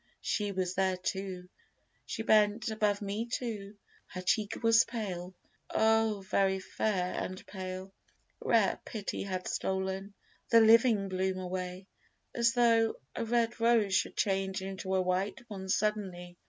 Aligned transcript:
She 0.21 0.51
was 0.51 0.73
there 0.73 0.97
too: 0.97 1.47
She 2.07 2.23
bent 2.23 2.71
above 2.71 3.03
me 3.03 3.27
too: 3.27 3.75
her 4.07 4.23
cheek 4.23 4.63
was 4.63 4.83
pale, 4.83 5.35
Oh! 5.69 6.25
very 6.27 6.59
fair 6.59 7.13
and 7.13 7.45
pale: 7.45 7.93
rare 8.39 8.79
pity 8.83 9.21
had 9.21 9.47
stolen 9.47 10.15
The 10.49 10.59
living 10.59 11.07
bloom 11.07 11.37
away, 11.37 11.85
as 12.33 12.53
tho' 12.53 12.95
a 13.15 13.23
red 13.23 13.59
rose 13.59 13.93
Should 13.93 14.17
change 14.17 14.63
into 14.63 14.95
a 14.95 15.01
white 15.03 15.47
one 15.51 15.69
suddenly. 15.69 16.35